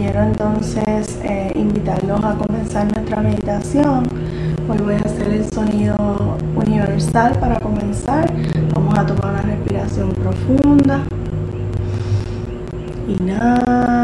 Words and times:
quiero 0.00 0.22
entonces 0.22 1.18
eh, 1.24 1.52
invitarlos 1.54 2.24
a 2.24 2.34
comenzar 2.34 2.90
nuestra 2.90 3.20
meditación. 3.20 4.08
Hoy 4.66 4.78
voy 4.78 4.94
a 4.94 4.98
hacer 4.98 5.28
el 5.28 5.44
sonido 5.52 6.38
universal 6.56 7.38
para 7.38 7.60
comenzar. 7.60 8.32
Vamos 8.74 8.98
a 8.98 9.04
tomar 9.04 9.34
una 9.34 9.42
respiración 9.42 10.10
profunda. 10.12 11.02
Inhalo. 13.08 13.99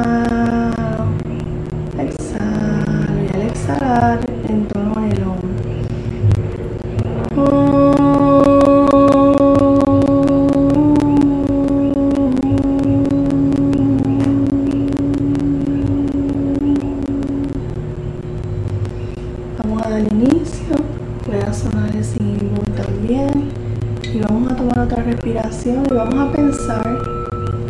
Y 25.66 25.94
vamos 25.94 26.14
a 26.18 26.32
pensar 26.32 26.98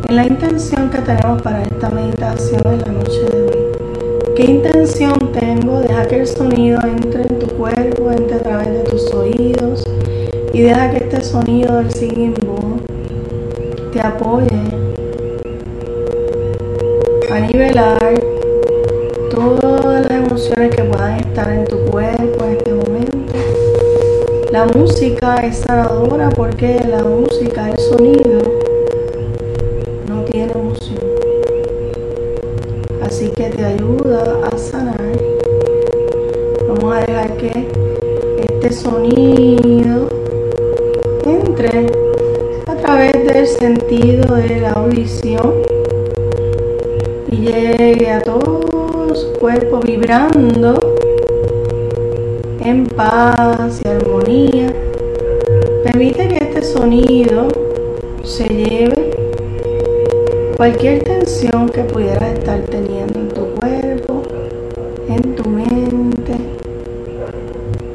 en 0.09 0.17
la 0.17 0.25
intención 0.25 0.91
que 0.91 0.99
tenemos 0.99 1.43
para 1.43 1.63
esta 1.63 1.91
meditación 1.91 2.63
en 2.65 2.81
la 2.81 2.93
noche 2.93 3.21
de 3.33 3.43
hoy. 3.43 4.35
¿Qué 4.37 4.45
intención 4.45 5.33
tengo? 5.33 5.81
Deja 5.81 6.07
que 6.07 6.21
el 6.21 6.27
sonido 6.27 6.81
entre 6.83 7.23
en 7.23 7.39
tu 7.39 7.47
cuerpo, 7.47 8.11
entre 8.11 8.37
a 8.37 8.43
través 8.43 8.69
de 8.69 8.81
tus 8.81 9.13
oídos 9.13 9.85
y 10.53 10.63
deja 10.63 10.91
que 10.91 10.99
este 10.99 11.23
sonido 11.23 11.77
del 11.77 11.91
sigimbo 11.91 12.79
te 13.93 14.01
apoye 14.01 14.56
es 25.47 25.59
sanadora 25.59 26.29
porque 26.31 26.81
la 26.89 27.05
música, 27.05 27.71
el 27.71 27.79
sonido, 27.79 28.41
no 30.09 30.25
tiene 30.25 30.51
emoción. 30.53 30.99
Así 33.01 33.29
que 33.29 33.51
te 33.51 33.65
ayuda 33.65 34.41
a 34.45 34.59
sanar. 34.59 35.01
Vamos 36.69 36.97
a 36.97 37.01
dejar 37.01 37.37
que 37.37 37.69
este 38.39 38.73
sonido 38.73 40.09
entre 41.25 41.87
a 42.67 42.75
través 42.75 43.13
del 43.13 43.47
sentido 43.47 44.35
de 44.35 44.61
la 44.61 44.73
audición 44.73 45.63
y 47.31 47.37
llegue 47.37 48.11
a 48.11 48.21
todo 48.21 49.15
su 49.15 49.33
cuerpo 49.35 49.79
vibrando 49.79 50.46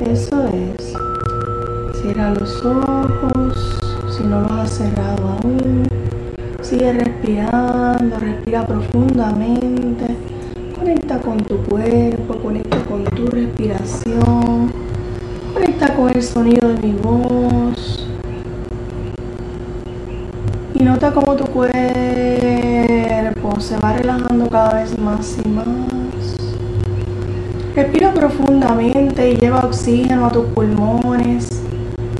Eso 0.05 0.47
es. 0.47 0.93
Cierra 2.01 2.33
los 2.33 2.65
ojos 2.65 3.79
si 4.17 4.23
no 4.23 4.41
los 4.41 4.51
has 4.51 4.69
cerrado 4.71 5.37
aún. 5.43 5.87
Sigue 6.61 6.91
respirando, 6.93 8.17
respira 8.19 8.65
profundamente. 8.65 10.07
Conecta 10.75 11.19
con 11.19 11.37
tu 11.37 11.57
cuerpo, 11.57 12.35
conecta 12.37 12.77
con 12.85 13.03
tu 13.03 13.27
respiración. 13.27 14.71
Conecta 15.53 15.93
con 15.95 16.09
el 16.09 16.23
sonido 16.23 16.69
de 16.69 16.87
mi 16.87 16.93
voz. 16.93 18.07
Y 20.73 20.83
nota 20.83 21.11
cómo 21.13 21.35
tu 21.35 21.45
cuerpo 21.45 21.81
se 23.59 23.77
va 23.77 23.93
relajando 23.93 24.49
cada 24.49 24.81
vez 24.81 24.97
más 24.97 25.37
y 25.45 25.49
más. 25.49 25.65
Respira 27.75 28.11
profundamente 28.13 28.90
y 29.27 29.35
lleva 29.35 29.59
oxígeno 29.65 30.25
a 30.27 30.31
tus 30.31 30.45
pulmones. 30.47 31.47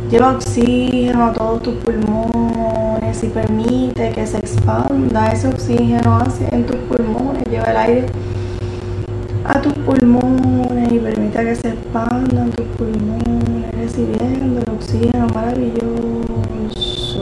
Lleva 0.10 0.32
oxígeno 0.32 1.26
a 1.26 1.34
todos 1.34 1.62
tus 1.64 1.76
pulmones 1.76 3.24
y 3.24 3.28
permite 3.28 4.12
que 4.12 4.28
se 4.28 4.38
expanda 4.38 5.32
ese 5.32 5.48
oxígeno 5.48 6.18
hacia 6.18 6.50
en 6.50 6.66
tus 6.66 6.76
pulmones. 6.76 7.44
Lleva 7.50 7.66
el 7.66 7.78
aire 7.78 8.06
a 9.46 9.62
tus 9.62 9.74
pulmones 9.74 10.92
y 10.92 11.00
permita 11.00 11.44
que 11.44 11.56
se 11.56 11.70
expandan 11.70 12.52
tus 12.52 12.66
pulmones, 12.78 13.72
recibiendo 13.74 14.62
el 14.62 14.70
oxígeno 14.70 15.28
maravilloso 15.34 17.22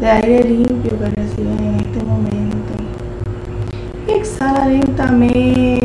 de 0.00 0.10
aire 0.10 0.44
limpio 0.44 0.98
que 0.98 1.10
reciben 1.10 1.58
en 1.58 1.74
este 1.80 2.04
momento. 2.04 2.72
Exhala 4.08 4.66
lentamente, 4.66 5.81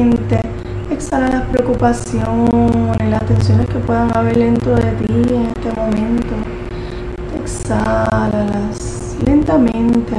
exhala 0.98 1.30
las 1.30 1.44
preocupaciones, 1.50 3.10
las 3.10 3.24
tensiones 3.28 3.68
que 3.68 3.78
puedan 3.80 4.16
haber 4.18 4.36
dentro 4.36 4.76
de 4.76 4.92
ti 4.94 5.14
en 5.14 5.54
este 5.56 5.80
momento. 5.80 6.34
Exhálalas 7.40 9.16
lentamente. 9.24 10.16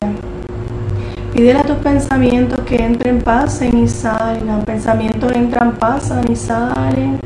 Pídele 1.34 1.58
a 1.58 1.62
tus 1.62 1.78
pensamientos 1.78 2.60
que 2.60 2.76
entren, 2.76 3.20
pasen 3.20 3.76
y 3.76 3.88
salgan. 3.88 4.62
Pensamientos 4.64 5.32
entran, 5.32 5.72
pasan 5.72 6.30
y 6.30 6.36
salen. 6.36 7.18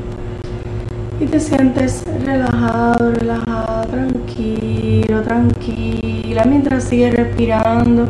Y 1.20 1.26
te 1.26 1.38
sientes 1.38 2.04
relajado, 2.24 3.12
relajado, 3.12 3.84
tranquilo, 3.86 5.22
tranquila. 5.22 6.44
Mientras 6.44 6.84
sigues 6.84 7.14
respirando. 7.14 8.08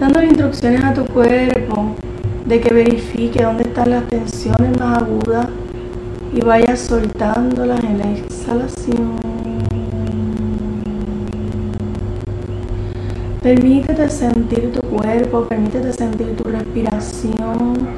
Dando 0.00 0.22
instrucciones 0.22 0.82
a 0.82 0.94
tu 0.94 1.04
cuerpo 1.04 1.94
de 2.50 2.60
que 2.60 2.74
verifique 2.74 3.44
dónde 3.44 3.62
están 3.62 3.90
las 3.90 4.08
tensiones 4.08 4.76
más 4.80 5.00
agudas 5.00 5.46
y 6.34 6.40
vaya 6.40 6.74
soltándolas 6.74 7.78
en 7.84 7.98
la 7.98 8.10
exhalación. 8.10 9.20
Permítete 13.40 14.10
sentir 14.10 14.72
tu 14.72 14.80
cuerpo, 14.80 15.44
permítete 15.44 15.92
sentir 15.92 16.36
tu 16.36 16.50
respiración 16.50 17.88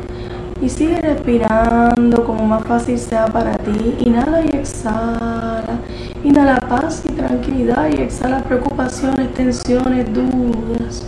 y 0.61 0.69
sigue 0.69 1.01
respirando 1.01 2.23
como 2.23 2.47
más 2.47 2.63
fácil 2.65 2.99
sea 2.99 3.25
para 3.29 3.57
ti. 3.57 3.97
Inhala 4.05 4.45
y 4.45 4.55
exhala. 4.55 5.79
Inhala 6.23 6.61
paz 6.61 7.03
y 7.09 7.13
tranquilidad 7.13 7.89
y 7.89 8.03
exhala 8.03 8.45
preocupaciones, 8.45 9.33
tensiones, 9.33 10.13
dudas. 10.13 11.07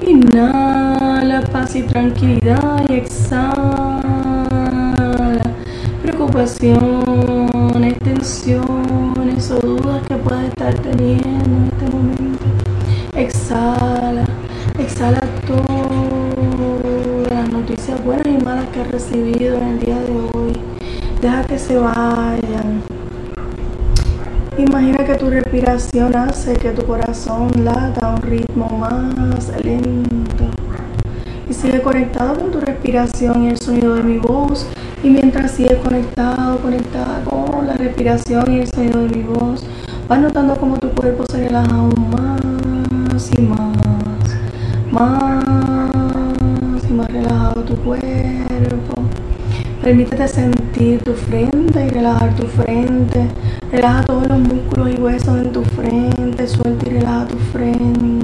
Inhala 0.00 0.63
paz 1.54 1.76
y 1.76 1.82
tranquilidad 1.82 2.84
y 2.88 2.94
exhala 2.94 4.00
preocupaciones, 6.02 7.96
tensiones 8.00 9.52
o 9.52 9.60
dudas 9.60 10.02
que 10.08 10.16
puedas 10.16 10.46
estar 10.46 10.74
teniendo 10.74 11.28
en 11.28 11.70
este 11.72 11.86
momento. 11.96 12.44
Exhala, 13.14 14.24
exhala 14.80 15.20
todas 15.46 17.30
las 17.30 17.48
noticias 17.48 18.04
buenas 18.04 18.26
y 18.26 18.44
malas 18.44 18.66
que 18.70 18.80
has 18.80 18.90
recibido 18.90 19.56
en 19.58 19.62
el 19.62 19.78
día 19.78 20.00
de 20.00 20.12
hoy. 20.34 20.54
Deja 21.22 21.44
que 21.44 21.56
se 21.60 21.76
vayan. 21.78 22.82
Imagina 24.58 25.04
que 25.04 25.14
tu 25.14 25.30
respiración 25.30 26.16
hace 26.16 26.54
que 26.54 26.70
tu 26.70 26.84
corazón 26.84 27.52
lata 27.62 28.08
a 28.08 28.14
un 28.16 28.22
ritmo 28.22 28.68
más 28.76 29.52
lento. 29.62 30.13
Sigue 31.64 31.80
conectado 31.80 32.34
con 32.34 32.50
tu 32.50 32.60
respiración 32.60 33.44
y 33.44 33.48
el 33.48 33.58
sonido 33.58 33.94
de 33.94 34.02
mi 34.02 34.18
voz. 34.18 34.66
Y 35.02 35.08
mientras 35.08 35.52
sigues 35.52 35.78
conectado, 35.78 36.58
conectada 36.58 37.24
con 37.24 37.66
la 37.66 37.72
respiración 37.72 38.52
y 38.52 38.58
el 38.58 38.68
sonido 38.68 39.00
de 39.00 39.16
mi 39.16 39.22
voz, 39.22 39.64
vas 40.06 40.20
notando 40.20 40.56
cómo 40.56 40.76
tu 40.76 40.90
cuerpo 40.90 41.24
se 41.24 41.48
relaja 41.48 41.74
aún 41.74 42.10
más 42.10 43.30
y 43.30 43.40
más, 43.40 43.78
más 44.92 46.84
y 46.86 46.92
más 46.92 47.08
relajado 47.08 47.62
tu 47.62 47.76
cuerpo. 47.76 49.02
Permítete 49.82 50.28
sentir 50.28 51.02
tu 51.02 51.14
frente 51.14 51.86
y 51.86 51.88
relajar 51.88 52.36
tu 52.36 52.46
frente. 52.46 53.26
Relaja 53.72 54.04
todos 54.04 54.28
los 54.28 54.38
músculos 54.38 54.90
y 54.90 55.00
huesos 55.00 55.38
en 55.38 55.50
tu 55.50 55.62
frente. 55.62 56.46
Suelta 56.46 56.86
y 56.90 56.90
relaja 56.90 57.26
tu 57.26 57.38
frente. 57.38 58.23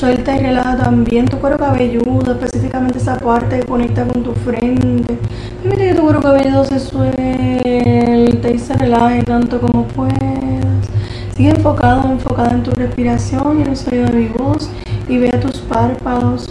Suelta 0.00 0.34
y 0.34 0.38
relaja 0.38 0.78
también 0.78 1.28
tu 1.28 1.36
cuero 1.36 1.58
cabelludo, 1.58 2.32
específicamente 2.32 2.96
esa 2.96 3.18
parte 3.18 3.60
que 3.60 3.66
conecta 3.66 4.06
con 4.06 4.22
tu 4.22 4.32
frente. 4.32 5.18
Permite 5.62 5.88
que 5.88 5.94
tu 5.94 6.00
cuero 6.00 6.22
cabelludo 6.22 6.64
se 6.64 6.80
suelte 6.80 8.50
y 8.54 8.58
se 8.58 8.74
relaje 8.78 9.22
tanto 9.24 9.60
como 9.60 9.86
puedas. 9.88 10.88
Sigue 11.36 11.50
enfocado, 11.50 12.10
enfocada 12.10 12.52
en 12.52 12.62
tu 12.62 12.70
respiración 12.70 13.58
y 13.58 13.62
en 13.62 13.68
el 13.68 13.76
sonido 13.76 14.06
de 14.06 14.12
mi 14.14 14.28
voz 14.28 14.70
y 15.06 15.18
vea 15.18 15.38
tus 15.38 15.58
párpados. 15.58 16.48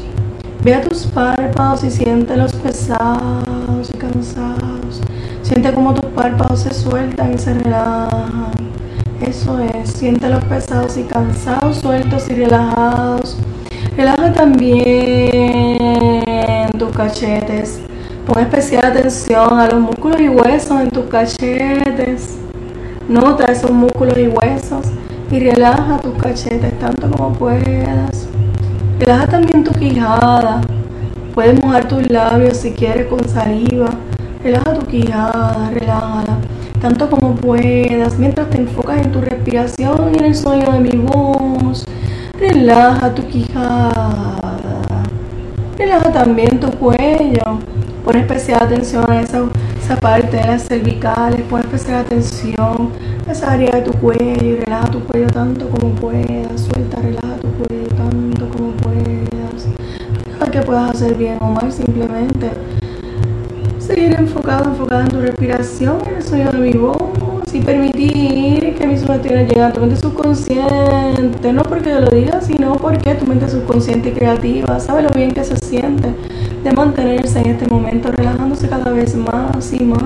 Ve 0.64 0.76
a 0.76 0.82
tus 0.84 1.08
párpados 1.08 1.84
y 1.84 1.90
siéntelos 1.90 2.54
pesados 2.54 3.90
y 3.92 3.98
cansados. 3.98 5.02
Siente 5.42 5.74
como 5.74 5.96
tus 5.96 6.12
párpados 6.12 6.60
se 6.60 6.74
sueltan 6.76 7.34
y 7.34 7.40
se 7.40 7.56
relajan. 7.56 8.52
Eso 9.22 9.60
es, 9.60 9.92
siente 9.92 10.30
los 10.30 10.44
pesados 10.46 10.98
y 10.98 11.04
cansados, 11.04 11.78
sueltos 11.78 12.30
y 12.30 12.36
relajados. 12.36 13.29
Relaja 14.00 14.32
también 14.32 15.92
tus 16.80 16.90
cachetes. 16.96 17.82
Pon 18.26 18.40
especial 18.40 18.86
atención 18.86 19.60
a 19.60 19.68
los 19.68 19.82
músculos 19.82 20.22
y 20.22 20.30
huesos 20.30 20.80
en 20.80 20.90
tus 20.90 21.04
cachetes. 21.08 22.38
Nota 23.10 23.52
esos 23.52 23.72
músculos 23.72 24.18
y 24.18 24.30
huesos 24.30 24.86
y 25.30 25.40
relaja 25.42 25.98
tus 25.98 26.14
cachetes 26.14 26.80
tanto 26.80 27.12
como 27.12 27.34
puedas. 27.34 28.30
Relaja 29.02 29.28
también 29.28 29.66
tu 29.66 29.74
quijada. 29.74 30.62
Puedes 31.36 31.62
mojar 31.62 31.90
tus 31.90 32.10
labios 32.10 32.56
si 32.56 32.72
quieres 32.72 33.08
con 33.08 33.28
saliva. 33.28 33.90
Relaja 34.42 34.76
tu 34.76 34.86
quijada, 34.86 35.72
relájala 35.74 36.38
tanto 36.80 37.10
como 37.10 37.36
puedas, 37.36 38.18
mientras 38.18 38.50
te 38.50 38.60
enfocas 38.60 39.02
en 39.06 39.12
tu 39.12 39.20
respiración 39.20 40.12
y 40.14 40.20
en 40.20 40.24
el 40.24 40.36
sonido 40.36 40.72
de 40.72 40.80
mi 40.80 40.96
voz. 40.96 41.86
Relaja 42.40 43.14
tu 43.14 43.28
quijada. 43.28 44.64
Relaja 45.78 46.10
también 46.14 46.58
tu 46.58 46.72
cuello. 46.72 47.60
Pon 48.06 48.16
especial 48.16 48.64
atención 48.64 49.12
a 49.12 49.20
esa, 49.20 49.44
esa 49.78 49.98
parte 49.98 50.38
de 50.38 50.48
las 50.48 50.64
cervicales. 50.64 51.42
Pon 51.50 51.60
especial 51.60 52.06
atención 52.06 52.92
a 53.28 53.32
esa 53.34 53.52
área 53.52 53.72
de 53.76 53.82
tu 53.82 53.92
cuello 54.00 54.58
relaja 54.62 54.90
tu 54.90 55.04
cuello 55.04 55.28
tanto 55.28 55.68
como 55.68 55.94
puedas. 55.96 56.62
Suelta, 56.62 57.02
relaja 57.02 57.36
tu 57.42 57.50
cuello 57.50 57.88
tanto 57.90 58.48
como 58.48 58.72
puedas. 58.72 59.68
Nada 60.32 60.50
que 60.50 60.62
puedas 60.62 60.92
hacer 60.92 61.16
bien 61.16 61.38
o 61.42 61.52
mal, 61.52 61.70
simplemente 61.70 62.52
seguir 63.80 64.14
enfocado, 64.18 64.70
enfocada 64.70 65.02
en 65.02 65.10
tu 65.10 65.20
respiración, 65.20 65.98
en 66.08 66.16
el 66.16 66.24
sonido 66.24 66.52
de 66.54 66.60
mi 66.60 66.72
voz 66.72 66.99
y 67.54 67.62
permitir 67.62 68.76
que 68.76 68.86
mis 68.86 69.02
sugestiones 69.02 69.48
lleguen 69.48 69.64
a 69.64 69.74
tu 69.74 69.80
mente 69.80 69.96
subconsciente, 69.96 71.54
no 71.54 71.64
porque 71.64 71.90
yo 71.90 72.02
lo 72.02 72.10
diga, 72.10 72.42
sino 72.42 72.74
porque 72.74 73.16
tu 73.16 73.26
mente 73.26 73.50
subconsciente 73.50 74.10
y 74.10 74.12
creativa 74.12 74.80
sabe 74.80 75.04
lo 75.04 75.10
bien 75.10 75.32
que 75.32 75.44
se 75.44 75.56
siente 75.58 76.14
de 76.64 76.72
mantenerse 76.74 77.40
en 77.40 77.48
este 77.48 77.68
momento 77.68 78.12
relajándose 78.12 78.68
cada 78.68 78.92
vez 78.92 79.16
más 79.16 79.74
y 79.74 79.84
más. 79.84 80.02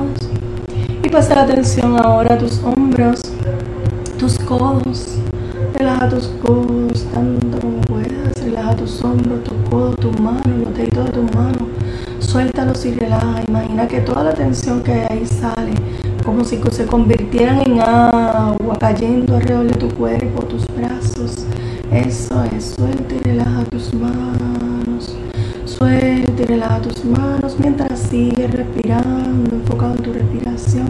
Y 1.03 1.09
pasa 1.09 1.35
la 1.35 1.41
atención 1.43 1.97
ahora 1.97 2.35
a 2.35 2.37
tus 2.37 2.61
hombros, 2.63 3.21
tus 4.17 4.37
codos. 4.39 5.17
Relaja 5.73 6.07
tus 6.09 6.27
codos 6.41 7.05
tanto 7.13 7.59
como 7.59 7.81
puedas. 7.81 8.43
Relaja 8.43 8.75
tus 8.75 9.03
hombros, 9.03 9.43
tus 9.43 9.69
codos, 9.69 9.95
tus 9.97 10.19
manos, 10.19 10.45
los 10.45 10.73
deditos 10.75 11.05
de 11.05 11.11
tus 11.11 11.35
manos 11.35 11.63
suéltalos 12.33 12.83
y 12.85 12.91
relaja. 12.93 13.43
Imagina 13.47 13.87
que 13.87 14.01
toda 14.01 14.23
la 14.23 14.33
tensión 14.33 14.81
que 14.81 14.91
hay 14.91 15.05
ahí 15.09 15.27
sale, 15.27 15.52
como 16.23 16.43
si 16.45 16.59
se 16.71 16.85
convirtieran 16.85 17.61
en 17.61 17.79
agua 17.81 18.77
cayendo 18.79 19.35
alrededor 19.35 19.67
de 19.67 19.75
tu 19.75 19.89
cuerpo, 19.95 20.43
tus 20.43 20.65
brazos. 20.75 21.45
Eso 21.91 22.43
es, 22.55 22.75
suelta 22.75 23.15
y 23.15 23.19
relaja 23.19 23.63
tus 23.65 23.93
manos. 23.93 25.15
Suelta 25.65 26.41
y 26.41 26.45
relaja 26.45 26.81
tus 26.81 27.03
manos 27.05 27.55
mientras 27.59 27.99
sigues 27.99 28.51
respirando, 28.51 29.55
enfocado 29.55 29.95
en 29.95 30.01
tu 30.01 30.13
respiración. 30.13 30.89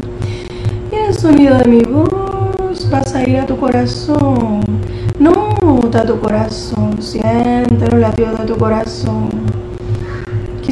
Y 0.91 0.95
el 0.95 1.13
sonido 1.13 1.57
de 1.57 1.65
mi 1.65 1.81
voz 1.81 2.89
vas 2.89 3.13
a 3.15 3.27
ir 3.27 3.38
a 3.38 3.45
tu 3.45 3.57
corazón. 3.57 4.62
Nota 5.19 6.06
tu 6.06 6.19
corazón, 6.19 7.01
siente 7.01 7.89
los 7.91 8.00
latidos 8.00 8.39
de 8.39 8.45
tu 8.45 8.57
corazón. 8.57 9.62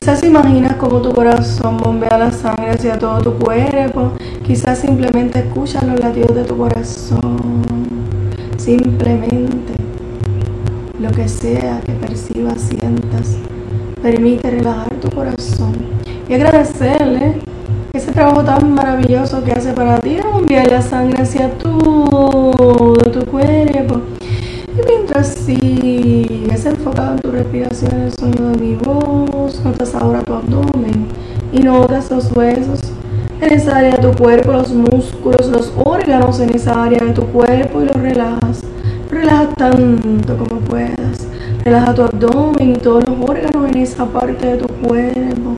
Quizás 0.02 0.24
imaginas 0.24 0.78
cómo 0.78 1.00
tu 1.00 1.14
corazón 1.14 1.78
bombea 1.78 2.18
la 2.18 2.32
sangre 2.32 2.72
hacia 2.72 2.98
todo 2.98 3.22
tu 3.22 3.38
cuerpo. 3.38 4.14
Quizás 4.44 4.80
simplemente 4.80 5.38
escuchas 5.38 5.84
los 5.84 6.00
latidos 6.00 6.34
de 6.34 6.44
tu 6.44 6.58
corazón. 6.58 7.62
Simplemente 8.58 9.76
lo 11.00 11.12
que 11.12 11.30
sea 11.30 11.82
que 11.82 11.92
percibas, 11.92 12.62
sientas, 12.62 13.38
permite 14.02 14.50
relajar 14.50 14.90
tu 14.96 15.12
corazón 15.12 15.76
y 16.28 16.34
agradecerle 16.34 17.36
ese 17.94 18.12
trabajo 18.12 18.44
tan 18.44 18.74
maravilloso 18.74 19.44
que 19.44 19.52
hace 19.52 19.72
para 19.72 20.00
ti, 20.00 20.18
bombear 20.34 20.68
la 20.68 20.82
sangre 20.82 21.22
hacia 21.22 21.48
todo 21.60 22.96
tu 22.96 23.24
cuerpo. 23.28 24.02
Mientras 25.14 25.40
sigues 25.40 26.66
enfocado 26.66 27.16
en 27.16 27.20
tu 27.20 27.32
respiración, 27.32 28.02
el 28.04 28.14
sonido 28.14 28.50
de 28.52 28.58
mi 28.58 28.76
voz, 28.76 29.62
notas 29.62 29.94
ahora 29.94 30.24
tu 30.24 30.34
abdomen 30.34 31.06
y 31.52 31.60
notas 31.60 32.10
los 32.10 32.32
huesos 32.32 32.80
en 33.42 33.52
esa 33.52 33.80
área 33.80 33.98
de 33.98 34.08
tu 34.08 34.18
cuerpo, 34.18 34.54
los 34.54 34.72
músculos, 34.72 35.48
los 35.50 35.74
órganos 35.84 36.40
en 36.40 36.56
esa 36.56 36.86
área 36.86 37.04
de 37.04 37.12
tu 37.12 37.24
cuerpo 37.24 37.82
y 37.82 37.88
los 37.88 37.96
relajas. 37.98 38.62
Relaja 39.10 39.50
tanto 39.50 40.38
como 40.38 40.62
puedas. 40.62 41.28
Relaja 41.66 41.94
tu 41.94 42.04
abdomen 42.04 42.70
y 42.70 42.78
todos 42.78 43.04
los 43.04 43.30
órganos 43.30 43.70
en 43.70 43.78
esa 43.80 44.06
parte 44.06 44.48
de 44.48 44.58
tu 44.60 44.68
cuerpo. 44.76 45.58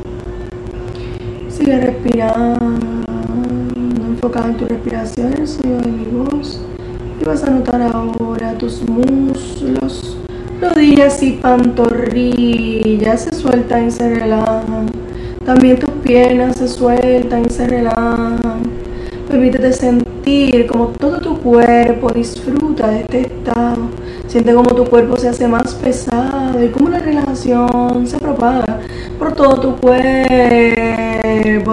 Sigue 1.50 1.80
respirando, 1.80 2.66
enfocado 4.08 4.48
en 4.48 4.58
tu 4.58 4.66
respiración, 4.66 5.32
el 5.34 5.48
sonido 5.48 5.80
de 5.80 5.92
mi 5.92 6.06
voz. 6.06 6.60
Vas 7.26 7.42
a 7.46 7.50
notar 7.50 7.82
ahora 7.82 8.54
tus 8.58 8.82
muslos, 8.82 10.18
rodillas 10.60 11.24
y 11.24 11.32
pantorrillas 11.32 13.22
se 13.22 13.34
sueltan 13.34 13.88
y 13.88 13.92
se 13.92 14.14
relajan. 14.14 14.88
También 15.46 15.80
tus 15.80 15.90
piernas 16.04 16.58
se 16.58 16.68
sueltan 16.68 17.46
y 17.46 17.50
se 17.50 17.66
relajan. 17.66 18.64
Permítete 19.30 19.72
sentir 19.72 20.68
como 20.68 20.88
todo 20.88 21.22
tu 21.22 21.40
cuerpo 21.40 22.12
disfruta 22.12 22.90
de 22.90 23.02
este 23.02 23.22
estado. 23.22 23.88
Siente 24.28 24.54
como 24.54 24.76
tu 24.76 24.84
cuerpo 24.84 25.16
se 25.18 25.30
hace 25.30 25.48
más 25.48 25.76
pesado 25.76 26.62
y 26.62 26.70
como 26.70 26.90
la 26.90 27.00
relajación 27.00 28.06
se 28.06 28.18
propaga 28.18 28.82
por 29.18 29.34
todo 29.34 29.60
tu 29.62 29.76
cuerpo, 29.78 30.14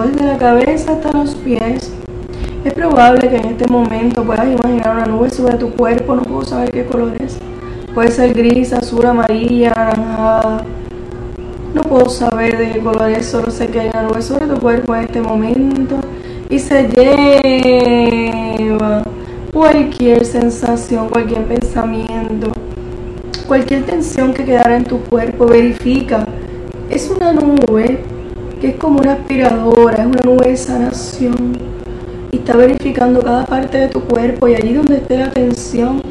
desde 0.01 0.25
la 0.25 0.37
cabeza 0.37 0.93
hasta 0.93 1.11
los 1.11 1.35
pies. 1.35 2.00
Es 2.63 2.73
probable 2.73 3.27
que 3.27 3.37
en 3.37 3.45
este 3.45 3.67
momento 3.67 4.23
puedas 4.23 4.45
imaginar 4.45 4.95
una 4.95 5.05
nube 5.05 5.31
sobre 5.31 5.57
tu 5.57 5.71
cuerpo, 5.71 6.15
no 6.15 6.21
puedo 6.21 6.45
saber 6.45 6.69
qué 6.69 6.85
color 6.85 7.13
es. 7.19 7.39
Puede 7.91 8.11
ser 8.11 8.35
gris, 8.35 8.71
azul, 8.71 9.03
amarilla, 9.03 9.71
naranjada. 9.71 10.63
No 11.73 11.81
puedo 11.81 12.07
saber 12.07 12.59
de 12.59 12.73
qué 12.73 12.79
color 12.79 13.09
es, 13.09 13.25
solo 13.25 13.49
sé 13.49 13.65
que 13.65 13.79
hay 13.79 13.89
una 13.89 14.03
nube 14.03 14.21
sobre 14.21 14.45
tu 14.45 14.59
cuerpo 14.59 14.95
en 14.95 15.05
este 15.05 15.21
momento 15.21 15.95
y 16.51 16.59
se 16.59 16.87
lleva 16.87 17.31
cualquier 19.51 20.23
sensación, 20.23 21.09
cualquier 21.09 21.45
pensamiento, 21.45 22.51
cualquier 23.47 23.87
tensión 23.87 24.35
que 24.35 24.45
quedara 24.45 24.77
en 24.77 24.83
tu 24.83 24.99
cuerpo. 24.99 25.47
Verifica, 25.47 26.27
es 26.91 27.09
una 27.09 27.33
nube 27.33 28.03
que 28.59 28.67
es 28.67 28.75
como 28.75 28.99
una 28.99 29.13
aspiradora, 29.13 30.03
es 30.03 30.05
una 30.05 30.21
nube 30.21 30.49
de 30.49 30.57
sanación 30.57 31.70
está 32.51 32.59
verificando 32.59 33.21
cada 33.21 33.45
parte 33.45 33.77
de 33.77 33.87
tu 33.87 34.01
cuerpo 34.01 34.45
y 34.45 34.55
allí 34.55 34.73
donde 34.73 34.97
esté 34.97 35.17
la 35.17 35.31
tensión, 35.31 36.01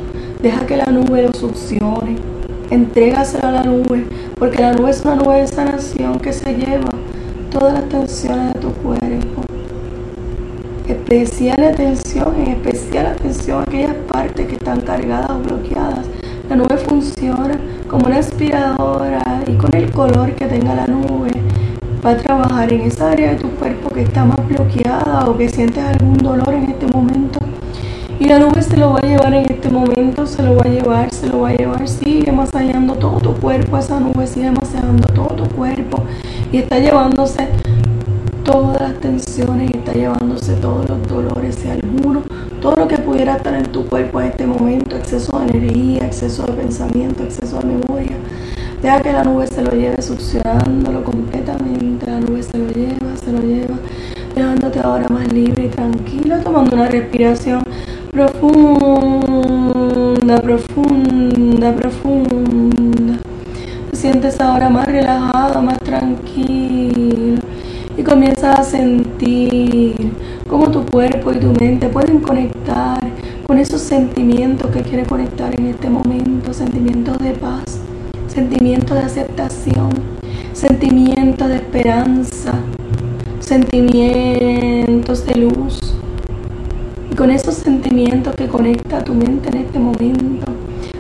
deja 0.40 0.64
que 0.64 0.78
la 0.78 0.86
nube 0.86 1.24
lo 1.24 1.34
succione. 1.34 2.16
Entrégasela 2.70 3.50
a 3.50 3.52
la 3.52 3.62
nube, 3.64 4.06
porque 4.38 4.62
la 4.62 4.72
nube 4.72 4.90
es 4.90 5.04
una 5.04 5.16
nube 5.16 5.40
de 5.40 5.46
sanación 5.48 6.18
que 6.18 6.32
se 6.32 6.54
lleva 6.54 6.88
todas 7.50 7.74
las 7.74 7.88
tensiones 7.90 8.54
de 8.54 8.60
tu 8.60 8.72
cuerpo. 8.72 9.42
Especial 10.88 11.62
atención, 11.62 12.34
en 12.38 12.48
especial 12.52 13.06
atención 13.08 13.58
a 13.58 13.62
aquellas 13.64 13.96
partes 14.08 14.46
que 14.46 14.54
están 14.54 14.80
cargadas 14.80 15.32
o 15.32 15.40
bloqueadas. 15.40 16.06
La 16.48 16.56
nube 16.56 16.78
funciona 16.78 17.60
como 17.86 18.06
una 18.06 18.16
aspiradora 18.16 19.42
y 19.46 19.52
con 19.58 19.74
el 19.74 19.90
color 19.90 20.32
que 20.32 20.46
tenga 20.46 20.74
la 20.74 20.86
nube 20.86 21.32
va 22.04 22.12
a 22.12 22.16
trabajar 22.16 22.72
en 22.72 22.80
esa 22.80 23.10
área 23.10 23.32
de 23.32 23.36
tu 23.36 23.50
cuerpo 23.56 23.79
está 24.02 24.24
más 24.24 24.46
bloqueada 24.48 25.28
o 25.28 25.36
que 25.36 25.48
sientes 25.48 25.82
algún 25.84 26.18
dolor 26.18 26.54
en 26.54 26.70
este 26.70 26.86
momento. 26.86 27.38
Y 28.18 28.26
la 28.26 28.38
nube 28.38 28.62
se 28.62 28.76
lo 28.76 28.92
va 28.92 28.98
a 28.98 29.06
llevar 29.06 29.32
en 29.32 29.50
este 29.50 29.70
momento, 29.70 30.26
se 30.26 30.42
lo 30.42 30.56
va 30.56 30.64
a 30.64 30.68
llevar, 30.68 31.12
se 31.12 31.26
lo 31.28 31.40
va 31.40 31.48
a 31.50 31.52
llevar, 31.54 31.88
sigue 31.88 32.30
masajando 32.32 32.94
todo 32.94 33.18
tu 33.18 33.34
cuerpo, 33.34 33.78
esa 33.78 33.98
nube 33.98 34.26
sigue 34.26 34.50
masajando 34.50 35.08
todo 35.08 35.28
tu 35.28 35.48
cuerpo 35.56 36.04
y 36.52 36.58
está 36.58 36.78
llevándose 36.78 37.48
todas 38.44 38.80
las 38.80 39.00
tensiones 39.00 39.70
y 39.70 39.78
está 39.78 39.92
llevándose 39.92 40.54
todos 40.54 40.88
los 40.90 41.08
dolores, 41.08 41.54
si 41.54 41.68
alguno, 41.70 42.22
todo 42.60 42.76
lo 42.76 42.88
que 42.88 42.98
pudiera 42.98 43.36
estar 43.36 43.54
en 43.54 43.72
tu 43.72 43.86
cuerpo 43.86 44.20
en 44.20 44.26
este 44.26 44.46
momento, 44.46 44.96
exceso 44.96 45.38
de 45.38 45.56
energía, 45.56 46.06
exceso 46.06 46.42
de 46.42 46.52
pensamiento, 46.52 47.22
exceso 47.22 47.58
de 47.60 47.66
memoria, 47.66 48.16
Deja 48.82 49.02
que 49.02 49.12
la 49.12 49.24
nube 49.24 49.46
se 49.46 49.60
lo 49.60 49.72
lleve 49.72 50.00
succionándolo 50.00 51.04
completamente. 51.04 51.79
Respiración 56.90 57.62
profunda, 58.10 58.40
profunda, 60.42 61.74
profunda. 61.74 63.18
sientes 63.92 64.40
ahora 64.40 64.68
más 64.68 64.86
relajado, 64.86 65.62
más 65.62 65.78
tranquilo 65.78 67.40
y 67.96 68.02
comienzas 68.02 68.58
a 68.58 68.64
sentir 68.64 70.12
cómo 70.48 70.70
tu 70.70 70.84
cuerpo 70.86 71.32
y 71.32 71.38
tu 71.38 71.52
mente 71.52 71.88
pueden 71.88 72.20
conectar 72.20 72.98
con 73.46 73.58
esos 73.58 73.80
sentimientos 73.80 74.70
que 74.70 74.82
quiere 74.82 75.04
conectar 75.04 75.54
en 75.58 75.66
este 75.66 75.90
momento, 75.90 76.52
sentimientos 76.52 77.18
de 77.18 77.32
paz, 77.32 77.80
sentimientos 78.28 78.96
de 78.96 79.04
aceptación, 79.04 79.90
sentimientos 80.52 81.48
de 81.48 81.56
esperanza, 81.56 82.52
sentimientos 83.40 85.26
de 85.26 85.34
luz. 85.34 85.79
Que 88.10 88.48
conecta 88.48 89.04
tu 89.04 89.14
mente 89.14 89.50
en 89.50 89.58
este 89.58 89.78
momento, 89.78 90.50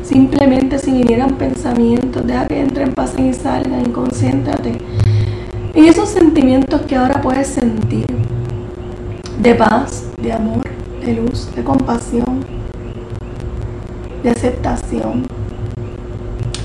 simplemente 0.00 0.78
si 0.78 0.92
vinieran 0.92 1.34
pensamientos, 1.34 2.24
deja 2.24 2.46
que 2.46 2.60
entren, 2.60 2.92
pasen 2.92 3.26
y 3.26 3.34
salgan 3.34 3.80
y 3.80 3.90
concéntrate 3.90 4.78
en 5.74 5.84
esos 5.86 6.08
sentimientos 6.08 6.82
que 6.82 6.94
ahora 6.94 7.20
puedes 7.20 7.48
sentir 7.48 8.06
de 9.42 9.54
paz, 9.56 10.04
de 10.22 10.32
amor, 10.32 10.62
de 11.04 11.14
luz, 11.14 11.52
de 11.56 11.64
compasión, 11.64 12.44
de 14.22 14.30
aceptación. 14.30 15.26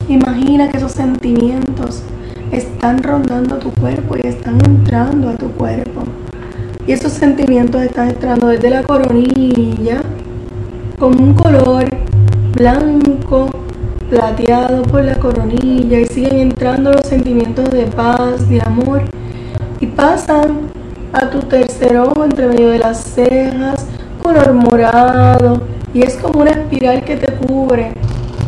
Imagina 0.07 0.69
que 0.69 0.77
esos 0.77 0.91
sentimientos 0.91 2.03
están 2.51 3.01
rondando 3.01 3.57
tu 3.57 3.71
cuerpo 3.71 4.15
y 4.15 4.27
están 4.27 4.63
entrando 4.63 5.29
a 5.29 5.37
tu 5.37 5.49
cuerpo. 5.53 6.03
Y 6.85 6.91
esos 6.91 7.13
sentimientos 7.13 7.81
están 7.81 8.09
entrando 8.09 8.49
desde 8.49 8.69
la 8.69 8.83
coronilla 8.83 10.03
con 11.05 11.21
un 11.21 11.33
color 11.35 11.85
blanco, 12.55 13.47
plateado 14.09 14.81
por 14.81 15.03
la 15.03 15.13
coronilla 15.13 15.99
y 15.99 16.07
siguen 16.07 16.39
entrando 16.39 16.93
los 16.93 17.05
sentimientos 17.05 17.69
de 17.69 17.83
paz, 17.85 18.49
de 18.49 18.59
amor 18.59 19.03
y 19.79 19.85
pasan 19.85 20.61
a 21.13 21.29
tu 21.29 21.41
tercer 21.41 21.95
ojo 21.97 22.23
entre 22.23 22.47
medio 22.47 22.69
de 22.69 22.79
las 22.79 23.03
cejas, 23.03 23.85
color 24.23 24.51
morado 24.53 25.61
y 25.93 26.01
es 26.01 26.15
como 26.15 26.41
una 26.41 26.49
espiral 26.49 27.03
que 27.03 27.17
te 27.17 27.31
cubre 27.33 27.91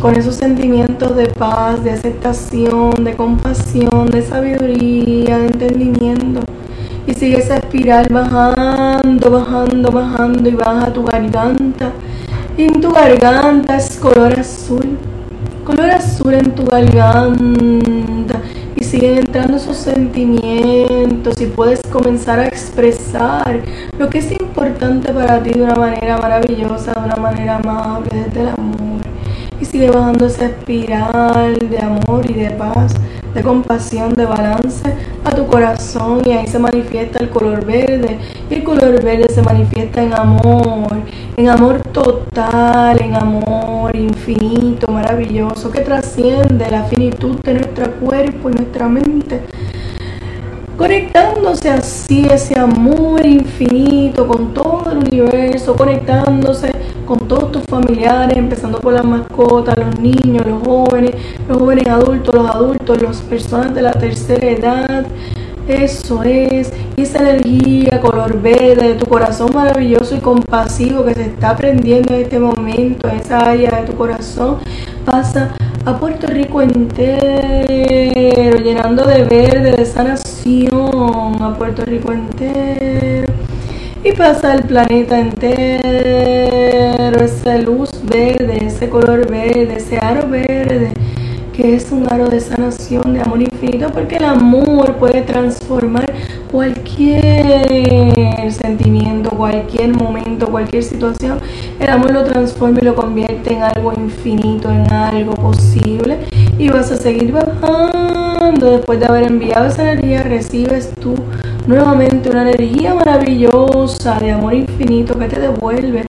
con 0.02 0.16
esos 0.16 0.34
sentimientos 0.34 1.16
de 1.16 1.28
paz, 1.28 1.84
de 1.84 1.92
aceptación, 1.92 3.04
de 3.04 3.16
compasión, 3.16 4.10
de 4.10 4.24
sabiduría, 4.24 5.38
de 5.38 5.46
entendimiento. 5.46 6.42
Y 7.06 7.14
sigue 7.14 7.38
esa 7.38 7.58
espiral 7.58 8.08
bajando, 8.10 9.30
bajando, 9.30 9.92
bajando 9.92 10.50
y 10.50 10.56
baja 10.56 10.92
tu 10.92 11.04
garganta. 11.04 11.92
En 12.58 12.82
tu 12.82 12.92
garganta 12.92 13.78
es 13.78 13.98
color 13.98 14.34
azul, 14.40 14.98
color 15.64 15.92
azul 15.92 16.34
en 16.34 16.56
tu 16.56 16.66
garganta 16.66 18.42
y 18.76 18.84
siguen 18.84 19.20
entrando 19.20 19.58
esos 19.58 19.78
sentimientos 19.78 21.40
y 21.40 21.46
puedes 21.46 21.80
comenzar 21.92 22.40
a 22.40 22.48
expresar 22.48 23.60
lo 24.00 24.10
que 24.10 24.18
es 24.18 24.32
importante 24.32 25.14
para 25.14 25.44
ti 25.44 25.52
de 25.52 25.62
una 25.62 25.76
manera 25.76 26.18
maravillosa, 26.18 26.94
de 26.94 27.06
una 27.06 27.16
manera 27.18 27.58
amable, 27.58 28.10
desde 28.26 28.42
el 28.42 28.50
sigue 29.68 29.90
bajando 29.92 30.28
esa 30.28 30.46
espiral 30.46 31.58
de 31.70 31.80
amor 31.80 32.30
y 32.30 32.34
de 32.34 32.52
paz, 32.52 32.94
de 33.34 33.44
compasión, 33.44 34.14
de 34.14 34.26
balance 34.26 34.94
a 35.24 35.36
tu 35.36 35.46
corazón 35.46 36.22
y 36.26 36.32
ahí 36.32 36.48
se 36.48 36.58
manifiesta 36.58 37.20
el 37.20 37.30
color 37.30 37.66
verde. 37.66 38.18
Y 38.50 38.56
el 38.56 38.64
color 38.64 39.04
verde 39.04 39.28
se 39.34 39.42
manifiesta 39.42 40.02
en 40.02 40.14
amor, 40.14 40.98
en 41.36 41.50
amor 41.50 41.82
total, 41.92 43.02
en 43.02 43.16
amor 43.16 43.96
infinito, 43.96 44.92
maravilloso, 44.92 45.70
que 45.70 45.82
trasciende 45.82 46.72
la 46.72 46.84
finitud 46.84 47.36
de 47.42 47.54
nuestro 47.56 47.92
cuerpo 47.96 48.50
y 48.50 48.54
nuestra 48.54 48.88
mente 48.88 49.42
conectándose 50.78 51.72
así 51.72 52.28
ese 52.32 52.58
amor 52.58 53.26
infinito 53.26 54.28
con 54.28 54.54
todo 54.54 54.92
el 54.92 55.00
universo, 55.00 55.76
conectándose 55.76 56.72
con 57.08 57.20
todos 57.20 57.52
tus 57.52 57.64
familiares, 57.64 58.38
empezando 58.38 58.80
por 58.80 58.94
las 58.94 59.06
mascotas, 59.06 59.78
los 59.78 60.00
niños, 60.00 60.46
los 60.46 60.62
jóvenes, 60.62 61.16
los 61.48 61.58
jóvenes 61.58 61.88
adultos, 61.88 62.36
los 62.36 62.50
adultos, 62.50 63.02
las 63.02 63.22
personas 63.22 63.74
de 63.74 63.82
la 63.82 63.94
tercera 63.94 64.48
edad. 64.48 65.06
Eso 65.68 66.24
es, 66.24 66.72
esa 66.96 67.20
energía 67.20 68.00
color 68.00 68.42
verde 68.42 68.90
de 68.90 68.94
tu 68.96 69.06
corazón 69.06 69.50
maravilloso 69.54 70.16
y 70.16 70.20
compasivo 70.20 71.04
que 71.04 71.14
se 71.14 71.26
está 71.26 71.56
prendiendo 71.56 72.14
en 72.14 72.22
este 72.22 72.40
momento, 72.40 73.10
en 73.10 73.18
esa 73.18 73.40
área 73.40 73.72
de 73.72 73.88
tu 73.88 73.98
corazón, 73.98 74.58
pasa 75.06 75.56
a 75.86 75.98
Puerto 75.98 76.28
Rico 76.28 76.62
entero, 76.62 78.58
llenando 78.60 79.06
de 79.06 79.24
verde, 79.24 79.72
de 79.72 79.86
sanación 79.86 81.42
a 81.42 81.56
Puerto 81.58 81.84
Rico 81.86 82.12
entero. 82.12 83.34
Y 84.04 84.12
pasa 84.14 84.54
el 84.54 84.64
planeta 84.64 85.20
entero, 85.20 86.87
esa 87.16 87.58
luz 87.58 87.90
verde, 88.04 88.66
ese 88.66 88.90
color 88.90 89.30
verde, 89.30 89.78
ese 89.78 89.98
aro 89.98 90.28
verde 90.28 90.94
que 91.58 91.74
es 91.74 91.92
un 91.92 92.08
aro 92.08 92.30
de 92.30 92.40
sanación, 92.40 93.16
de 93.16 93.22
amor 93.22 93.42
infinito, 93.42 93.90
porque 93.90 94.18
el 94.18 94.26
amor 94.26 94.96
puede 94.98 95.24
transformar 95.24 96.14
cualquier 96.52 98.52
sentimiento, 98.52 99.32
cualquier 99.32 99.92
momento, 99.92 100.48
cualquier 100.50 100.84
situación. 100.84 101.40
El 101.80 101.90
amor 101.90 102.12
lo 102.12 102.24
transforma 102.26 102.78
y 102.80 102.86
lo 102.86 102.94
convierte 102.94 103.54
en 103.54 103.64
algo 103.64 103.92
infinito, 103.94 104.70
en 104.70 104.94
algo 104.94 105.34
posible. 105.34 106.20
Y 106.60 106.70
vas 106.70 106.92
a 106.92 106.98
seguir 106.98 107.32
bajando 107.32 108.74
después 108.74 109.00
de 109.00 109.08
haber 109.08 109.24
enviado 109.24 109.66
esa 109.66 109.92
energía, 109.92 110.22
recibes 110.22 110.92
tú 111.02 111.16
nuevamente 111.66 112.30
una 112.30 112.44
energía 112.44 112.94
maravillosa 112.94 114.20
de 114.20 114.32
amor 114.32 114.54
infinito 114.54 115.18
que 115.18 115.26
te 115.26 115.40
devuelve 115.40 116.06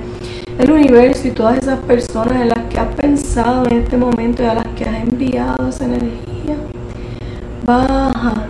el 0.59 0.73
universo 0.73 1.29
y 1.29 1.31
todas 1.31 1.59
esas 1.59 1.79
personas 1.81 2.41
en 2.41 2.49
las 2.49 2.65
que 2.69 2.79
has 2.79 2.95
pensado 2.97 3.67
en 3.67 3.79
este 3.79 3.97
momento 3.97 4.43
y 4.43 4.47
a 4.47 4.55
las 4.55 4.67
que 4.69 4.85
has 4.85 5.03
enviado 5.03 5.69
esa 5.69 5.85
energía. 5.85 6.57
Baja 7.65 8.47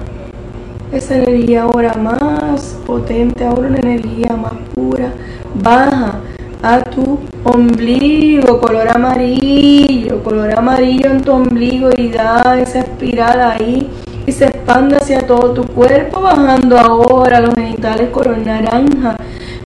esa 0.91 1.17
energía 1.17 1.65
ahora 1.65 1.93
más 1.95 2.79
potente, 2.87 3.45
ahora 3.45 3.69
una 3.69 3.79
energía 3.79 4.35
más 4.37 4.55
pura. 4.75 5.13
Baja 5.63 6.21
a 6.63 6.81
tu 6.81 7.19
ombligo, 7.45 8.59
color 8.59 8.89
amarillo, 8.89 10.23
color 10.25 10.59
amarillo 10.59 11.11
en 11.11 11.21
tu 11.21 11.33
ombligo 11.33 11.91
y 11.97 12.09
da 12.09 12.59
esa 12.59 12.81
espiral 12.81 13.41
ahí 13.41 13.89
y 14.27 14.33
se 14.33 14.47
expande 14.47 14.97
hacia 14.97 15.27
todo 15.27 15.53
tu 15.53 15.65
cuerpo, 15.65 16.23
bajando 16.23 16.79
ahora 16.79 17.41
los 17.41 17.55
genitales 17.55 18.09
color 18.11 18.39
naranja 18.39 19.17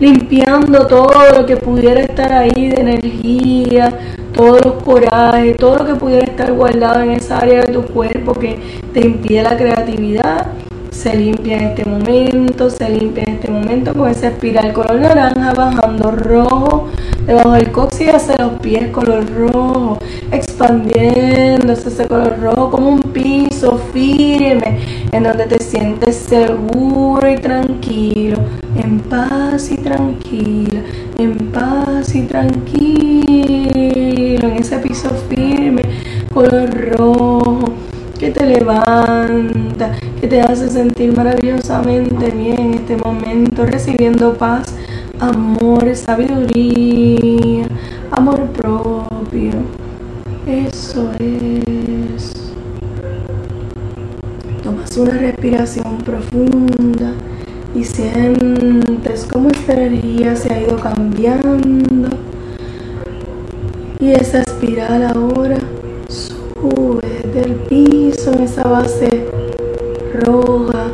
limpiando 0.03 0.85
todo 0.89 1.13
lo 1.33 1.47
que 1.47 1.57
pudiera 1.57 2.01
estar 2.01 2.33
ahí 2.33 2.71
de 2.71 2.81
energía, 2.81 3.97
todos 4.35 4.65
los 4.65 4.83
corajes, 4.83 5.57
todo 5.57 5.79
lo 5.79 5.87
que 5.87 5.95
pudiera 5.95 6.25
estar 6.25 6.53
guardado 6.53 7.03
en 7.03 7.13
esa 7.13 7.39
área 7.39 7.63
de 7.63 7.73
tu 7.73 7.83
cuerpo 7.83 8.35
que 8.35 8.59
te 8.93 9.07
impide 9.07 9.45
la 9.45 9.57
creatividad. 9.57 10.62
Se 10.93 11.17
limpia 11.17 11.57
en 11.57 11.65
este 11.65 11.85
momento, 11.85 12.71
se 12.71 12.89
limpia 12.89 13.25
en 13.25 13.31
este 13.31 13.51
momento 13.51 13.93
con 13.95 14.09
esa 14.09 14.29
espiral 14.29 14.73
color 14.73 15.01
naranja 15.01 15.53
bajando 15.53 16.13
rojo, 16.13 16.89
debajo 17.27 17.53
del 17.53 17.73
coxis 17.73 18.15
hacia 18.15 18.37
los 18.37 18.61
pies 18.61 18.89
color 18.89 19.25
rojo, 19.35 19.99
expandiéndose 20.31 21.89
ese 21.89 22.07
color 22.07 22.39
rojo 22.41 22.71
como 22.71 22.91
un 22.91 23.01
piso 23.01 23.81
firme 23.93 24.79
en 25.11 25.25
donde 25.25 25.47
te 25.47 25.59
sientes 25.59 26.15
seguro 26.15 27.29
y 27.29 27.37
tranquilo, 27.37 28.39
en 28.77 29.01
paz 29.01 29.73
y 29.73 29.79
tranquila, 29.79 30.83
en 31.19 31.37
paz 31.51 32.15
y 32.15 32.23
tranquilo, 32.23 33.67
en 34.49 34.57
ese 34.57 34.79
piso 34.79 35.09
firme, 35.29 35.83
color 36.33 36.71
rojo, 36.97 37.73
que 38.23 38.31
te 38.31 38.47
levanta, 38.47 39.99
que 40.21 40.29
te 40.29 40.41
hace 40.41 40.71
sentir 40.71 41.13
maravillosamente 41.17 42.31
bien 42.31 42.61
en 42.61 42.75
este 42.75 42.97
momento, 42.97 43.67
recibiendo 43.67 44.35
paz, 44.35 44.77
amor, 45.19 45.93
sabiduría, 45.97 47.67
amor 48.13 48.47
propio. 48.53 49.51
Eso 50.47 51.11
es. 51.19 52.53
Tomas 54.63 54.97
una 54.97 55.15
respiración 55.15 55.99
profunda 56.05 57.15
y 57.75 57.83
sientes 57.83 59.27
cómo 59.33 59.49
esta 59.49 59.73
energía 59.73 60.37
se 60.37 60.55
ha 60.55 60.61
ido 60.61 60.77
cambiando 60.77 62.09
y 63.99 64.13
esa 64.13 64.43
espiral 64.43 65.11
ahora 65.13 65.59
en 68.33 68.43
esa 68.43 68.65
base 68.65 69.27
roja 70.15 70.93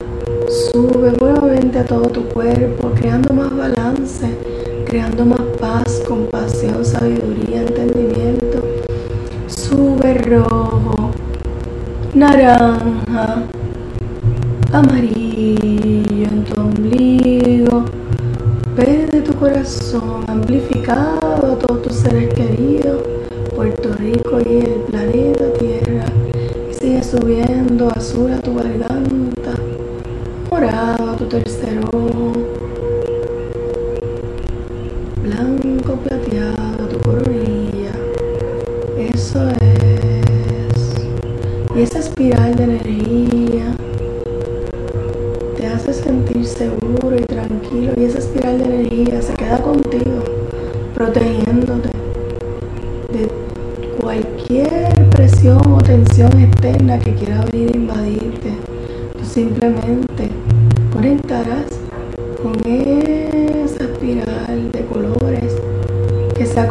sube 0.73 1.13
nuevamente 1.21 1.79
a 1.79 1.85
todo 1.85 2.09
tu 2.09 2.25
cuerpo 2.29 2.91
creando 2.95 3.35
más 3.35 3.57
balance 3.57 4.27
creando 4.89 5.27
más 5.27 5.43
paz 5.61 6.03
compasión 6.09 6.83
sabiduría 6.83 7.61
entendimiento. 7.61 8.63
Sube 9.47 10.15
rojo 10.15 11.11
naranja, 12.15 13.08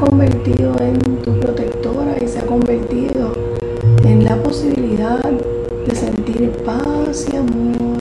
convertido 0.09 0.73
en 0.79 1.21
tu 1.21 1.37
protectora 1.39 2.15
y 2.21 2.27
se 2.27 2.39
ha 2.39 2.45
convertido 2.45 3.33
en 4.05 4.23
la 4.23 4.41
posibilidad 4.41 5.19
de 5.21 5.95
sentir 5.95 6.49
paz 6.65 7.27
y 7.31 7.35
amor, 7.35 7.99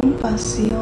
compasión, 0.00 0.75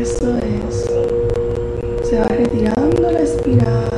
Eso 0.00 0.38
es. 0.38 0.84
Se 2.08 2.20
va 2.20 2.28
retirando 2.28 3.10
la 3.10 3.18
espiral, 3.18 3.97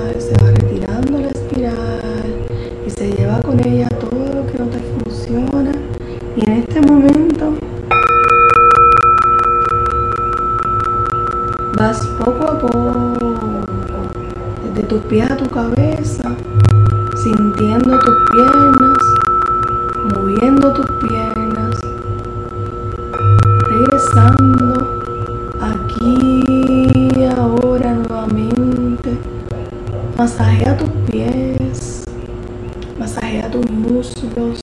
masajea 33.01 33.51
tus 33.51 33.65
muslos, 33.71 34.61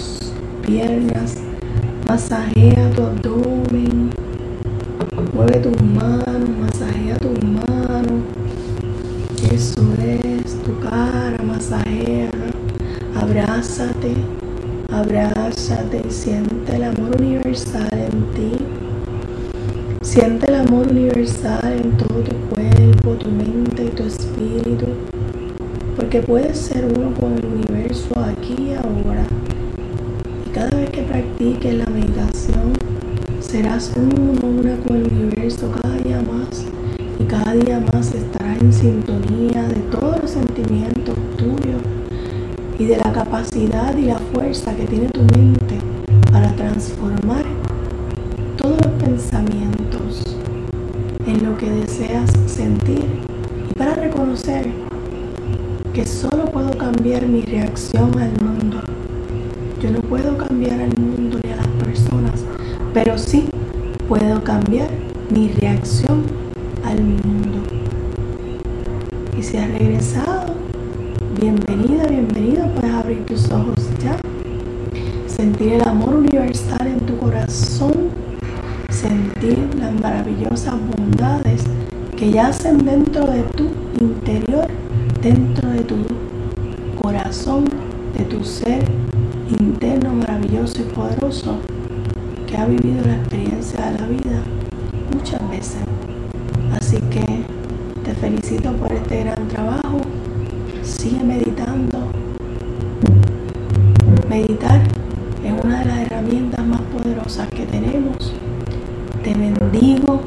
piernas, 0.64 1.38
masajea 2.08 2.92
tu 2.96 3.02
abdomen, 3.02 4.12
mueve 5.34 5.58
tus 5.58 5.82
manos, 5.82 6.50
masajea 6.62 7.18
tus 7.18 7.44
manos. 7.44 8.22
Eso 9.52 9.82
es 10.00 10.56
tu 10.64 10.80
cara, 10.82 11.36
masajea, 11.44 12.30
abrázate, 13.16 14.14
abrázate 14.92 16.04
y 16.08 16.12
siente 16.12 16.76
el 16.76 16.84
amor 16.84 17.20
universal 17.20 17.90
en 17.92 18.34
ti. 18.36 18.52
Siente 20.04 20.46
el 20.50 20.56
amor 20.68 20.88
universal 20.92 21.74
en 21.84 21.98
todo 21.98 22.20
tu 22.20 22.36
cuerpo, 22.54 23.16
tu 23.16 23.32
mente 23.32 23.86
y 23.86 23.90
tu 23.90 24.04
espíritu. 24.04 24.86
Porque 25.96 26.22
puedes 26.22 26.60
ser 26.60 26.86
uno 26.86 27.12
con 27.20 27.34
el 27.34 27.46
universo 27.46 27.67
aquí 28.26 28.56
y 28.60 28.74
ahora. 28.74 29.26
Y 30.46 30.50
cada 30.52 30.70
vez 30.78 30.90
que 30.92 31.02
practiques 31.04 31.74
la 31.74 31.86
meditación, 31.86 32.74
serás 33.40 33.92
uno, 33.96 34.40
una 34.42 34.76
con 34.78 34.98
el 34.98 35.12
universo 35.12 35.72
cada 35.82 35.96
día 35.98 36.22
más. 36.22 36.66
Y 37.20 37.24
cada 37.24 37.54
día 37.54 37.84
más 37.92 38.14
estarás 38.14 38.62
en 38.62 38.74
sintonía 38.74 39.64
de 39.64 39.82
todos 39.92 40.22
los 40.22 40.32
sentimientos 40.32 41.16
tuyos 41.38 41.82
y 42.80 42.86
de 42.86 42.98
la 42.98 43.12
capacidad 43.12 43.96
y 43.98 44.04
la 44.04 44.20
fuerza 44.34 44.76
que 44.76 44.86
tiene 44.86 45.10
tu 45.10 45.22
mente 45.22 45.80
para 46.32 46.56
transformar 46.56 47.44
todos 48.56 48.78
los 48.86 49.04
pensamientos 49.04 50.38
en 51.26 51.44
lo 51.44 51.58
que 51.58 51.70
deseas 51.72 52.32
sentir 52.46 53.06
y 53.70 53.74
para 53.74 53.96
reconocer 53.96 54.68
que 55.94 56.06
solo 56.06 56.27
mi 57.26 57.42
reacción 57.42 58.18
al 58.20 58.32
mundo. 58.44 58.80
Yo 59.82 59.90
no 59.90 60.02
puedo 60.02 60.38
cambiar 60.38 60.80
al 60.80 60.96
mundo 60.98 61.40
ni 61.44 61.52
a 61.52 61.56
las 61.56 61.68
personas, 61.84 62.44
pero 62.94 63.18
sí 63.18 63.46
puedo 64.08 64.44
cambiar 64.44 64.90
mi 65.32 65.50
reacción 65.50 66.24
al 66.86 67.02
mundo. 67.02 67.64
Y 69.38 69.42
si 69.42 69.58
has 69.58 69.70
regresado, 69.72 70.54
bienvenida, 71.40 72.06
bienvenido, 72.08 72.68
puedes 72.76 72.94
abrir 72.94 73.26
tus 73.26 73.50
ojos 73.52 73.76
ya. 74.04 74.18
Sentir 75.26 75.74
el 75.74 75.88
amor 75.88 76.16
universal 76.16 76.86
en 76.88 77.00
tu 77.00 77.18
corazón, 77.18 78.10
sentir 78.90 79.58
las 79.80 79.94
maravillosas 80.00 80.76
bondades 80.96 81.64
que 82.16 82.32
yacen 82.32 82.86
dentro 82.86 83.26
de 83.26 83.42
tu 83.56 83.70
interior, 84.00 84.68
dentro 85.22 85.70
de 85.70 85.84
tu 85.84 85.96
corazón, 87.08 87.64
de 88.18 88.26
tu 88.26 88.44
ser 88.44 88.84
interno 89.62 90.14
maravilloso 90.14 90.82
y 90.82 90.84
poderoso 90.94 91.56
que 92.46 92.58
ha 92.58 92.66
vivido 92.66 93.06
la 93.06 93.16
experiencia 93.16 93.92
de 93.92 94.00
la 94.00 94.08
vida 94.08 94.42
muchas 95.14 95.50
veces. 95.50 95.78
Así 96.74 96.98
que 97.10 97.24
te 98.04 98.14
felicito 98.14 98.74
por 98.74 98.92
este 98.92 99.24
gran 99.24 99.48
trabajo. 99.48 100.02
Sigue 100.84 101.24
meditando. 101.24 102.12
Meditar 104.28 104.82
es 105.46 105.64
una 105.64 105.80
de 105.80 105.86
las 105.86 106.00
herramientas 106.00 106.68
más 106.68 106.82
poderosas 106.82 107.48
que 107.48 107.66
tenemos. 107.68 108.34
Te 109.24 109.34
bendigo, 109.34 110.24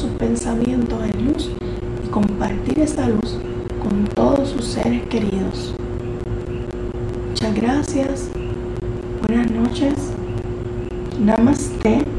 sus 0.00 0.10
pensamientos 0.12 0.98
en 1.12 1.26
luz 1.26 1.50
y 2.02 2.08
compartir 2.08 2.80
esa 2.80 3.06
luz 3.06 3.36
con 3.82 4.06
todos 4.06 4.48
sus 4.48 4.64
seres 4.64 5.02
queridos. 5.08 5.74
Muchas 7.28 7.54
gracias. 7.54 8.28
Buenas 9.26 9.50
noches. 9.50 9.94
Namaste. 11.18 12.09